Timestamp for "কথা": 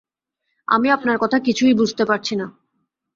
1.17-1.37